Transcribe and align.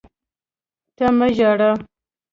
ته 0.95 1.05
مه 1.17 1.27
ژاړه! 1.37 1.71